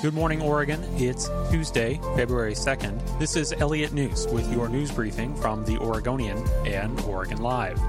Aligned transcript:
Good 0.00 0.14
morning, 0.14 0.40
Oregon. 0.40 0.80
It's 0.96 1.28
Tuesday, 1.50 1.98
February 2.14 2.54
2nd. 2.54 3.18
This 3.18 3.34
is 3.34 3.52
Elliot 3.52 3.90
Njus 3.90 4.32
with 4.32 4.48
your 4.52 4.68
news 4.68 4.92
briefing 4.92 5.34
from 5.34 5.64
The 5.64 5.76
Oregonian 5.78 6.38
and 6.64 7.00
Oregon 7.00 7.38
Live. 7.38 7.80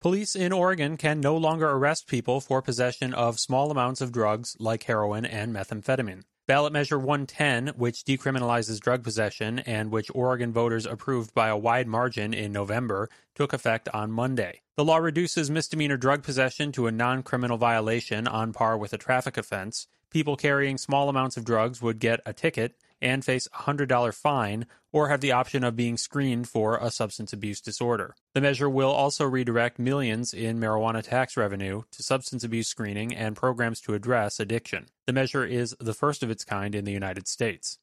Police 0.00 0.34
in 0.34 0.52
Oregon 0.52 0.96
can 0.96 1.20
no 1.20 1.36
longer 1.36 1.70
arrest 1.70 2.08
people 2.08 2.40
for 2.40 2.60
possession 2.60 3.14
of 3.14 3.38
small 3.38 3.70
amounts 3.70 4.00
of 4.00 4.10
drugs 4.10 4.56
like 4.58 4.82
heroin 4.82 5.24
and 5.24 5.54
methamphetamine. 5.54 6.24
Ballot 6.48 6.72
Measure 6.72 6.98
110, 6.98 7.74
which 7.76 8.04
decriminalizes 8.04 8.80
drug 8.80 9.04
possession 9.04 9.58
and 9.58 9.90
which 9.90 10.10
Oregon 10.14 10.50
voters 10.50 10.86
approved 10.86 11.34
by 11.34 11.48
a 11.48 11.56
wide 11.58 11.86
margin 11.86 12.32
in 12.32 12.52
November, 12.52 13.10
took 13.34 13.52
effect 13.52 13.86
on 13.92 14.10
Monday. 14.10 14.62
The 14.74 14.84
law 14.86 14.96
reduces 14.96 15.50
misdemeanor 15.50 15.98
drug 15.98 16.22
possession 16.22 16.72
to 16.72 16.86
a 16.86 16.90
non 16.90 17.22
criminal 17.22 17.58
violation 17.58 18.26
on 18.26 18.54
par 18.54 18.78
with 18.78 18.94
a 18.94 18.96
traffic 18.96 19.36
offense. 19.36 19.88
People 20.10 20.36
carrying 20.36 20.78
small 20.78 21.08
amounts 21.08 21.36
of 21.36 21.44
drugs 21.44 21.82
would 21.82 21.98
get 21.98 22.20
a 22.24 22.32
ticket 22.32 22.76
and 23.00 23.24
face 23.24 23.46
a 23.46 23.62
$100 23.62 24.14
fine 24.14 24.66
or 24.90 25.08
have 25.08 25.20
the 25.20 25.32
option 25.32 25.62
of 25.62 25.76
being 25.76 25.96
screened 25.96 26.48
for 26.48 26.78
a 26.78 26.90
substance 26.90 27.32
abuse 27.32 27.60
disorder. 27.60 28.16
The 28.34 28.40
measure 28.40 28.70
will 28.70 28.90
also 28.90 29.24
redirect 29.24 29.78
millions 29.78 30.32
in 30.32 30.58
marijuana 30.58 31.02
tax 31.02 31.36
revenue 31.36 31.82
to 31.92 32.02
substance 32.02 32.42
abuse 32.42 32.68
screening 32.68 33.14
and 33.14 33.36
programs 33.36 33.80
to 33.82 33.94
address 33.94 34.40
addiction. 34.40 34.86
The 35.06 35.12
measure 35.12 35.44
is 35.44 35.76
the 35.78 35.94
first 35.94 36.22
of 36.22 36.30
its 36.30 36.44
kind 36.44 36.74
in 36.74 36.84
the 36.84 36.92
United 36.92 37.28
States. 37.28 37.78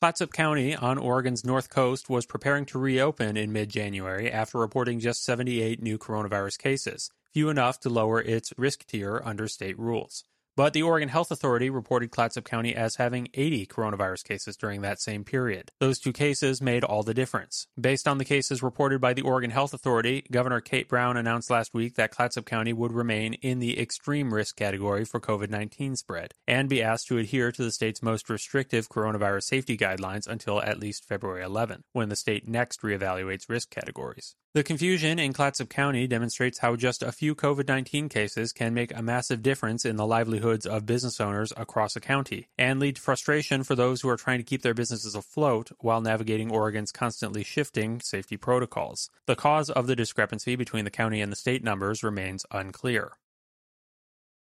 Clatsop 0.00 0.32
County 0.32 0.76
on 0.76 0.98
Oregon's 0.98 1.44
north 1.44 1.70
coast 1.70 2.08
was 2.08 2.26
preparing 2.26 2.66
to 2.66 2.78
reopen 2.78 3.36
in 3.36 3.52
mid 3.52 3.70
January 3.70 4.30
after 4.30 4.58
reporting 4.58 5.00
just 5.00 5.24
78 5.24 5.82
new 5.82 5.98
coronavirus 5.98 6.58
cases, 6.58 7.10
few 7.32 7.48
enough 7.48 7.80
to 7.80 7.88
lower 7.88 8.20
its 8.20 8.52
risk 8.56 8.86
tier 8.86 9.20
under 9.24 9.48
state 9.48 9.78
rules. 9.78 10.22
But 10.56 10.72
the 10.72 10.82
Oregon 10.82 11.10
Health 11.10 11.30
Authority 11.30 11.68
reported 11.68 12.10
Clatsop 12.10 12.46
County 12.46 12.74
as 12.74 12.96
having 12.96 13.28
80 13.34 13.66
coronavirus 13.66 14.24
cases 14.24 14.56
during 14.56 14.80
that 14.80 15.02
same 15.02 15.22
period. 15.22 15.70
Those 15.80 15.98
two 15.98 16.14
cases 16.14 16.62
made 16.62 16.82
all 16.82 17.02
the 17.02 17.12
difference. 17.12 17.66
Based 17.78 18.08
on 18.08 18.16
the 18.16 18.24
cases 18.24 18.62
reported 18.62 18.98
by 18.98 19.12
the 19.12 19.20
Oregon 19.20 19.50
Health 19.50 19.74
Authority, 19.74 20.24
Governor 20.30 20.62
Kate 20.62 20.88
Brown 20.88 21.18
announced 21.18 21.50
last 21.50 21.74
week 21.74 21.96
that 21.96 22.10
Clatsop 22.10 22.46
County 22.46 22.72
would 22.72 22.92
remain 22.92 23.34
in 23.34 23.58
the 23.58 23.78
extreme 23.78 24.32
risk 24.32 24.56
category 24.56 25.04
for 25.04 25.20
COVID 25.20 25.50
19 25.50 25.94
spread 25.94 26.32
and 26.48 26.70
be 26.70 26.82
asked 26.82 27.08
to 27.08 27.18
adhere 27.18 27.52
to 27.52 27.62
the 27.62 27.70
state's 27.70 28.02
most 28.02 28.30
restrictive 28.30 28.88
coronavirus 28.88 29.42
safety 29.42 29.76
guidelines 29.76 30.26
until 30.26 30.62
at 30.62 30.80
least 30.80 31.04
February 31.04 31.44
11, 31.44 31.82
when 31.92 32.08
the 32.08 32.16
state 32.16 32.48
next 32.48 32.80
reevaluates 32.80 33.50
risk 33.50 33.68
categories. 33.68 34.34
The 34.56 34.64
confusion 34.64 35.18
in 35.18 35.34
Clatsop 35.34 35.68
County 35.68 36.06
demonstrates 36.06 36.60
how 36.60 36.76
just 36.76 37.02
a 37.02 37.12
few 37.12 37.34
COVID 37.34 37.68
19 37.68 38.08
cases 38.08 38.54
can 38.54 38.72
make 38.72 38.96
a 38.96 39.02
massive 39.02 39.42
difference 39.42 39.84
in 39.84 39.96
the 39.96 40.06
livelihoods 40.46 40.66
of 40.66 40.86
business 40.86 41.20
owners 41.20 41.52
across 41.56 41.96
a 41.96 42.00
county 42.00 42.46
and 42.56 42.78
lead 42.78 42.94
to 42.94 43.02
frustration 43.02 43.64
for 43.64 43.74
those 43.74 44.00
who 44.00 44.08
are 44.08 44.16
trying 44.16 44.38
to 44.38 44.44
keep 44.44 44.62
their 44.62 44.74
businesses 44.74 45.16
afloat 45.16 45.72
while 45.80 46.00
navigating 46.00 46.52
Oregon's 46.52 46.92
constantly 46.92 47.42
shifting 47.42 48.00
safety 48.00 48.36
protocols. 48.36 49.10
The 49.26 49.34
cause 49.34 49.70
of 49.70 49.88
the 49.88 49.96
discrepancy 49.96 50.54
between 50.54 50.84
the 50.84 50.90
county 50.90 51.20
and 51.20 51.32
the 51.32 51.36
state 51.36 51.64
numbers 51.64 52.04
remains 52.04 52.46
unclear. 52.52 53.14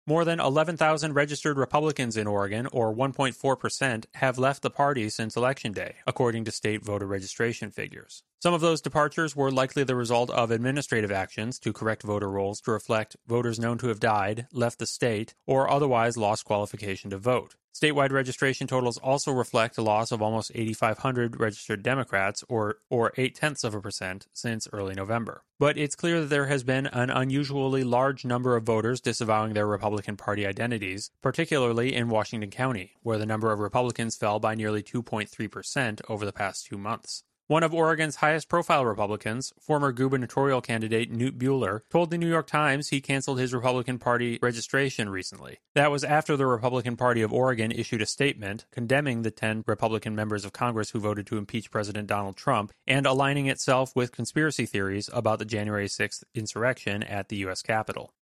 More 0.06 0.24
than 0.24 0.40
11,000 0.40 1.12
registered 1.12 1.58
Republicans 1.58 2.16
in 2.16 2.26
Oregon, 2.26 2.66
or 2.72 2.94
1.4%, 2.94 4.06
have 4.14 4.38
left 4.38 4.62
the 4.62 4.70
party 4.70 5.08
since 5.10 5.36
Election 5.36 5.72
Day, 5.72 5.96
according 6.06 6.44
to 6.46 6.50
state 6.50 6.82
voter 6.82 7.06
registration 7.06 7.70
figures. 7.70 8.22
Some 8.42 8.54
of 8.54 8.62
those 8.62 8.80
departures 8.80 9.36
were 9.36 9.50
likely 9.50 9.84
the 9.84 9.94
result 9.94 10.30
of 10.30 10.50
administrative 10.50 11.12
actions 11.12 11.58
to 11.58 11.74
correct 11.74 12.02
voter 12.02 12.30
rolls 12.30 12.62
to 12.62 12.72
reflect 12.72 13.16
voters 13.26 13.60
known 13.60 13.76
to 13.78 13.88
have 13.88 14.00
died, 14.00 14.46
left 14.52 14.78
the 14.78 14.86
state, 14.86 15.34
or 15.46 15.70
otherwise 15.70 16.16
lost 16.16 16.46
qualification 16.46 17.10
to 17.10 17.18
vote. 17.18 17.56
Statewide 17.74 18.10
registration 18.10 18.66
totals 18.66 18.98
also 18.98 19.32
reflect 19.32 19.78
a 19.78 19.82
loss 19.82 20.10
of 20.10 20.20
almost 20.20 20.50
8,500 20.54 21.38
registered 21.38 21.82
Democrats, 21.82 22.44
or, 22.48 22.78
or 22.88 23.12
8 23.16 23.34
tenths 23.34 23.64
of 23.64 23.74
a 23.74 23.80
percent, 23.80 24.26
since 24.32 24.68
early 24.72 24.94
November. 24.94 25.44
But 25.58 25.78
it's 25.78 25.94
clear 25.94 26.20
that 26.20 26.30
there 26.30 26.46
has 26.46 26.64
been 26.64 26.86
an 26.86 27.10
unusually 27.10 27.84
large 27.84 28.24
number 28.24 28.56
of 28.56 28.64
voters 28.64 29.00
disavowing 29.00 29.52
their 29.52 29.66
Republican 29.66 30.16
Party 30.16 30.46
identities, 30.46 31.10
particularly 31.22 31.94
in 31.94 32.08
Washington 32.08 32.50
County, 32.50 32.92
where 33.02 33.18
the 33.18 33.26
number 33.26 33.52
of 33.52 33.60
Republicans 33.60 34.16
fell 34.16 34.40
by 34.40 34.54
nearly 34.54 34.82
2.3% 34.82 36.00
over 36.08 36.24
the 36.24 36.32
past 36.32 36.66
two 36.66 36.78
months. 36.78 37.22
One 37.50 37.64
of 37.64 37.74
Oregon's 37.74 38.14
highest 38.14 38.48
profile 38.48 38.84
Republicans, 38.84 39.52
former 39.58 39.90
gubernatorial 39.90 40.60
candidate 40.60 41.12
Knute 41.12 41.36
Buehler, 41.36 41.80
told 41.90 42.10
the 42.10 42.16
New 42.16 42.28
York 42.28 42.46
Times 42.46 42.90
he 42.90 43.00
canceled 43.00 43.40
his 43.40 43.52
Republican 43.52 43.98
Party 43.98 44.38
registration 44.40 45.08
recently. 45.08 45.58
That 45.74 45.90
was 45.90 46.04
after 46.04 46.36
the 46.36 46.46
Republican 46.46 46.96
Party 46.96 47.22
of 47.22 47.32
Oregon 47.32 47.72
issued 47.72 48.02
a 48.02 48.06
statement 48.06 48.66
condemning 48.70 49.22
the 49.22 49.32
10 49.32 49.64
Republican 49.66 50.14
members 50.14 50.44
of 50.44 50.52
Congress 50.52 50.90
who 50.90 51.00
voted 51.00 51.26
to 51.26 51.38
impeach 51.38 51.72
President 51.72 52.06
Donald 52.06 52.36
Trump 52.36 52.70
and 52.86 53.04
aligning 53.04 53.48
itself 53.48 53.96
with 53.96 54.12
conspiracy 54.12 54.64
theories 54.64 55.10
about 55.12 55.40
the 55.40 55.44
January 55.44 55.88
6th 55.88 56.22
insurrection 56.32 57.02
at 57.02 57.30
the 57.30 57.36
U.S. 57.38 57.62
Capitol. 57.62 58.14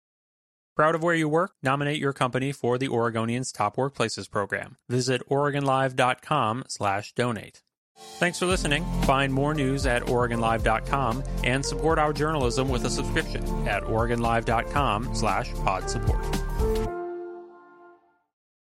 Proud 0.75 0.95
of 0.95 1.03
where 1.03 1.15
you 1.15 1.29
work? 1.29 1.53
Nominate 1.63 1.99
your 1.99 2.15
company 2.15 2.51
for 2.51 2.79
the 2.79 2.89
Oregonians 2.89 3.53
Top 3.53 3.77
Workplaces 3.77 4.31
program. 4.31 4.79
Visit 4.89 5.21
OregonLive.com/donate. 5.29 7.63
Thanks 7.99 8.39
for 8.39 8.47
listening. 8.47 8.85
Find 9.03 9.33
more 9.33 9.55
news 9.55 9.87
at 9.87 10.03
OregonLive.com 10.03 11.25
and 11.45 11.65
support 11.65 11.99
our 11.99 12.13
journalism 12.13 12.69
with 12.69 12.85
a 12.85 12.91
subscription 12.91 13.45
at 13.69 13.83
OregonLive.com 13.85 15.15
slash 15.15 15.53
pod 15.65 15.89
support. 15.91 16.98